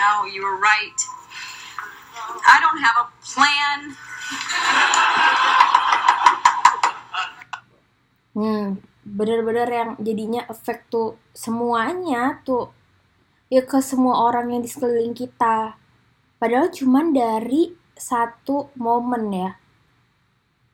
No, 0.00 0.24
you 0.24 0.40
were 0.40 0.56
right. 0.56 0.98
I 2.48 2.56
don't 2.64 2.80
have 2.80 2.96
a 2.96 3.06
plan. 3.22 3.78
Hmm, 8.32 8.66
bener-bener 9.04 9.68
yang 9.68 9.90
jadinya 10.00 10.48
efek 10.48 10.88
tuh 10.88 11.18
semuanya 11.36 12.40
tuh 12.46 12.72
ya 13.48 13.64
ke 13.64 13.80
semua 13.80 14.28
orang 14.28 14.52
yang 14.52 14.62
di 14.64 14.70
sekeliling 14.70 15.16
kita. 15.16 15.76
Padahal 16.36 16.68
cuman 16.70 17.16
dari 17.16 17.74
satu 17.98 18.70
momen 18.78 19.32
ya. 19.34 19.50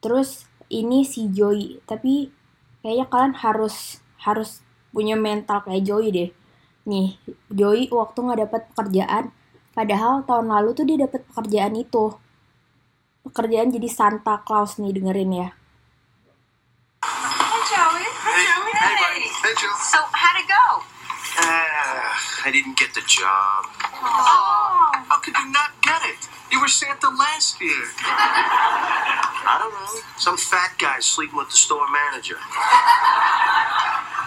Terus 0.03 0.45
ini 0.69 1.07
si 1.07 1.33
Joy, 1.33 1.81
tapi 1.89 2.29
kayaknya 2.85 3.07
kalian 3.09 3.35
harus 3.41 4.05
harus 4.21 4.61
punya 4.93 5.17
mental 5.17 5.65
kayak 5.65 5.87
Joy 5.87 6.13
deh. 6.13 6.31
Nih, 6.85 7.17
Joy 7.49 7.89
waktu 7.89 8.19
nggak 8.21 8.41
dapat 8.45 8.63
pekerjaan, 8.75 9.25
padahal 9.73 10.27
tahun 10.29 10.53
lalu 10.53 10.71
tuh 10.77 10.85
dia 10.85 10.99
dapat 11.01 11.25
pekerjaan 11.33 11.75
itu. 11.81 12.13
Pekerjaan 13.25 13.73
jadi 13.73 13.89
Santa 13.89 14.45
Claus 14.45 14.77
nih 14.77 14.93
dengerin 14.93 15.33
ya. 15.33 15.49
I 22.45 22.53
didn't 22.53 22.77
get 22.77 22.93
the 22.93 23.01
job. 23.09 23.65
Oh. 24.05 24.93
How 25.09 25.19
could 25.25 25.33
you 25.33 25.49
not 25.49 25.73
get 25.81 26.05
it? 26.05 26.29
You 26.53 26.61
were 26.61 26.69
Santa 26.69 27.09
last 27.09 27.57
year. 27.57 27.89
I 28.05 29.57
don't 29.57 29.73
know. 29.73 30.01
Some 30.21 30.37
fat 30.37 30.77
guy 30.77 31.01
sleeping 31.01 31.41
with 31.41 31.49
the 31.49 31.57
store 31.57 31.89
manager. 31.89 32.37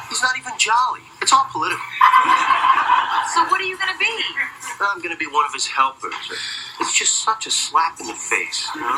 He's 0.10 0.22
not 0.26 0.34
even 0.34 0.58
jolly. 0.58 1.06
It's 1.22 1.30
all 1.30 1.46
political. 1.54 1.86
So, 3.38 3.46
what 3.54 3.62
are 3.62 3.70
you 3.70 3.78
gonna 3.78 4.02
be? 4.02 4.10
I'm 4.82 4.98
gonna 5.02 5.16
be 5.20 5.30
one 5.30 5.46
of 5.46 5.54
his 5.54 5.68
helpers. 5.68 6.18
It's 6.82 6.98
just 6.98 7.22
such 7.22 7.46
a 7.46 7.52
slap 7.52 8.00
in 8.02 8.08
the 8.08 8.18
face, 8.18 8.66
you 8.74 8.82
know? 8.82 8.98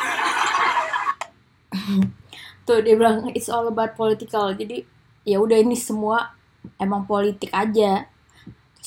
Tuh 2.69 2.79
dia 2.85 2.95
bilang 2.95 3.33
it's 3.35 3.49
all 3.49 3.67
about 3.67 3.97
political. 3.99 4.53
Jadi 4.53 4.85
ya 5.25 5.41
udah 5.41 5.57
ini 5.59 5.73
semua 5.75 6.31
emang 6.79 7.03
politik 7.09 7.49
aja. 7.49 8.05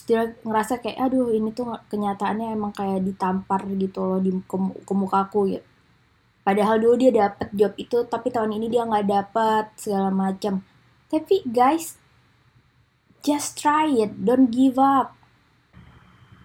Dia 0.08 0.34
ngerasa 0.42 0.82
kayak 0.82 0.98
aduh 0.98 1.30
ini 1.30 1.54
tuh 1.54 1.78
kenyataannya 1.90 2.54
emang 2.54 2.74
kayak 2.74 3.06
ditampar 3.06 3.62
gitu 3.78 4.02
loh 4.02 4.20
di 4.20 4.34
ke, 4.44 4.56
ke 4.82 4.92
mukaku 4.92 5.40
gitu. 5.56 5.66
Padahal 6.42 6.82
dulu 6.82 6.98
dia 6.98 7.14
dapet 7.14 7.54
job 7.54 7.72
itu 7.78 8.02
tapi 8.10 8.34
tahun 8.34 8.58
ini 8.58 8.66
dia 8.66 8.82
nggak 8.82 9.06
dapet 9.06 9.64
segala 9.78 10.10
macam. 10.10 10.66
Tapi 11.06 11.46
guys, 11.46 11.94
just 13.22 13.54
try 13.54 13.86
it, 13.86 14.10
don't 14.26 14.50
give 14.50 14.74
up. 14.80 15.14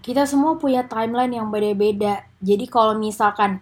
Kita 0.05 0.23
semua 0.29 0.55
punya 0.55 0.85
timeline 0.85 1.33
yang 1.33 1.49
beda-beda. 1.49 2.23
Jadi 2.39 2.69
kalau 2.69 2.93
misalkan 2.95 3.59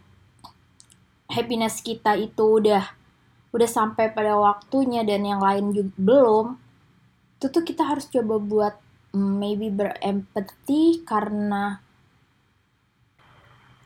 happiness 1.31 1.79
kita 1.79 2.19
itu 2.19 2.43
udah 2.61 2.83
udah 3.55 3.69
sampai 3.71 4.11
pada 4.11 4.35
waktunya 4.35 5.07
dan 5.07 5.23
yang 5.23 5.39
lain 5.39 5.71
juga 5.71 5.95
belum, 5.95 6.45
itu 7.39 7.45
tuh 7.47 7.63
kita 7.63 7.87
harus 7.87 8.11
coba 8.11 8.35
buat 8.35 8.75
maybe 9.15 9.71
berempati 9.71 11.07
karena 11.07 11.79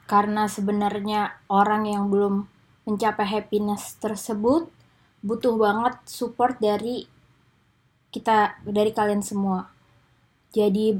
karena 0.09 0.49
sebenarnya 0.49 1.45
orang 1.53 1.85
yang 1.85 2.09
belum 2.09 2.49
mencapai 2.89 3.29
happiness 3.29 3.93
tersebut 4.01 4.65
butuh 5.21 5.53
banget 5.53 6.01
support 6.09 6.57
dari 6.57 7.05
kita 8.09 8.57
dari 8.65 8.89
kalian 8.89 9.21
semua. 9.21 9.69
Jadi 10.49 10.97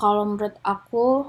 kalau 0.00 0.24
menurut 0.24 0.56
aku 0.64 1.28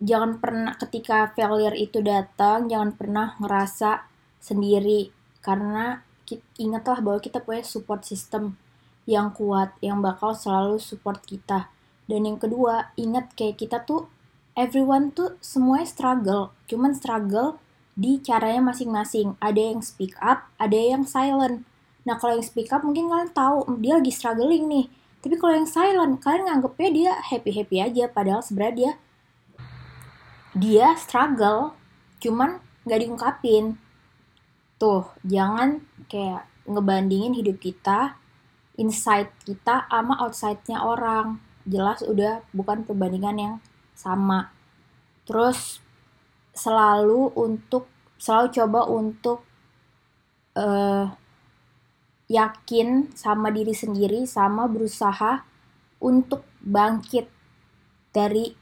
jangan 0.00 0.40
pernah 0.40 0.72
ketika 0.80 1.28
failure 1.36 1.76
itu 1.76 2.00
datang 2.00 2.70
jangan 2.70 2.96
pernah 2.96 3.36
ngerasa 3.36 4.08
sendiri 4.40 5.12
karena 5.44 6.00
ingatlah 6.56 7.04
bahwa 7.04 7.20
kita 7.20 7.44
punya 7.44 7.60
support 7.66 8.06
system 8.08 8.56
yang 9.08 9.32
kuat 9.32 9.72
yang 9.80 10.04
bakal 10.04 10.36
selalu 10.36 10.76
support 10.76 11.24
kita. 11.24 11.72
Dan 12.04 12.28
yang 12.28 12.36
kedua 12.36 12.92
ingat 13.00 13.32
kayak 13.32 13.56
kita 13.56 13.80
tuh 13.88 14.04
everyone 14.52 15.08
tuh 15.16 15.40
semuanya 15.40 15.88
struggle. 15.88 16.52
Cuman 16.68 16.92
struggle 16.92 17.56
di 17.96 18.20
caranya 18.20 18.68
masing-masing. 18.68 19.40
Ada 19.40 19.72
yang 19.72 19.80
speak 19.80 20.12
up 20.20 20.52
ada 20.60 20.76
yang 20.76 21.08
silent. 21.08 21.64
Nah 22.04 22.20
kalau 22.20 22.36
yang 22.36 22.44
speak 22.44 22.68
up 22.68 22.84
mungkin 22.84 23.08
kalian 23.08 23.32
tahu 23.32 23.64
dia 23.80 23.96
lagi 23.96 24.12
struggling 24.12 24.68
nih. 24.68 24.86
Tapi 25.24 25.34
kalau 25.40 25.56
yang 25.56 25.68
silent 25.68 26.20
kalian 26.20 26.44
nganggepnya 26.44 26.90
dia 26.92 27.12
happy 27.32 27.50
happy 27.56 27.76
aja. 27.80 28.04
Padahal 28.12 28.44
sebenarnya 28.44 28.76
dia 28.76 28.92
dia 30.52 30.86
struggle 31.00 31.72
cuman 32.20 32.60
nggak 32.84 33.00
diungkapin. 33.08 33.80
Tuh 34.76 35.08
jangan 35.24 35.80
kayak 36.12 36.44
ngebandingin 36.68 37.32
hidup 37.32 37.56
kita 37.56 38.20
inside 38.78 39.34
kita 39.42 39.90
sama 39.90 40.14
outside-nya 40.22 40.80
orang. 40.80 41.42
Jelas 41.68 42.00
udah 42.06 42.46
bukan 42.54 42.86
perbandingan 42.86 43.36
yang 43.36 43.54
sama. 43.92 44.54
Terus 45.26 45.82
selalu 46.54 47.34
untuk 47.36 47.90
selalu 48.16 48.46
coba 48.54 48.80
untuk 48.88 49.44
eh 50.56 51.06
yakin 52.28 53.08
sama 53.16 53.48
diri 53.48 53.72
sendiri 53.72 54.28
sama 54.28 54.68
berusaha 54.68 55.48
untuk 55.98 56.44
bangkit 56.60 57.24
dari 58.12 58.52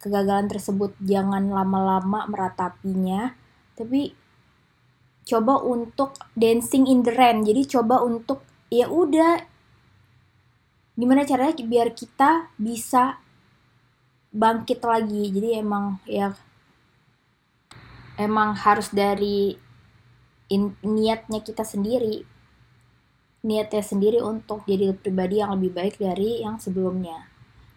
kegagalan 0.00 0.48
tersebut. 0.48 0.96
Jangan 0.98 1.52
lama-lama 1.52 2.26
meratapinya 2.26 3.36
tapi 3.76 4.16
coba 5.22 5.62
untuk 5.62 6.18
dancing 6.34 6.88
in 6.90 7.06
the 7.06 7.14
rain. 7.14 7.46
Jadi 7.46 7.68
coba 7.78 8.02
untuk 8.02 8.42
ya 8.72 8.88
udah 8.88 9.51
gimana 10.92 11.24
caranya 11.24 11.56
biar 11.64 11.96
kita 11.96 12.52
bisa 12.60 13.18
bangkit 14.32 14.80
lagi? 14.84 15.32
Jadi 15.32 15.48
emang 15.60 16.00
ya 16.08 16.36
emang 18.20 18.52
harus 18.56 18.92
dari 18.92 19.56
in- 20.52 20.78
niatnya 20.84 21.40
kita 21.40 21.64
sendiri. 21.64 22.24
Niatnya 23.42 23.82
sendiri 23.82 24.22
untuk 24.22 24.62
jadi 24.68 24.94
pribadi 24.94 25.42
yang 25.42 25.58
lebih 25.58 25.74
baik 25.74 25.94
dari 25.98 26.44
yang 26.44 26.62
sebelumnya. 26.62 27.26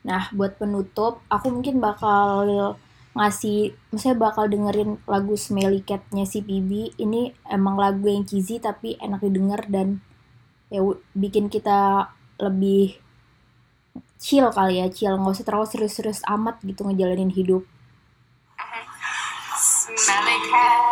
Nah, 0.05 0.29
buat 0.29 0.61
penutup, 0.61 1.25
aku 1.25 1.49
mungkin 1.49 1.81
bakal 1.81 2.77
ngasih, 3.17 3.73
misalnya 3.89 4.29
bakal 4.29 4.45
dengerin 4.45 5.01
lagu 5.09 5.33
Smelly 5.33 5.81
Cat-nya 5.81 6.29
si 6.29 6.45
PB. 6.45 6.93
Ini 7.01 7.33
emang 7.49 7.81
lagu 7.81 8.05
yang 8.05 8.21
cheesy 8.27 8.61
tapi 8.61 8.99
enak 9.01 9.25
didengar 9.25 9.65
dan 9.65 10.05
ya 10.69 10.85
bikin 11.17 11.49
kita 11.49 12.11
lebih 12.37 13.04
chill 14.21 14.47
kali 14.53 14.81
ya, 14.81 14.87
chill. 14.91 15.15
Nggak 15.17 15.33
usah 15.39 15.45
terlalu 15.45 15.67
serius-serius 15.69 16.21
amat 16.27 16.61
gitu 16.63 16.85
ngejalanin 16.85 17.31
hidup. 17.31 17.63
Smelly 19.95 20.37
cat. 20.49 20.84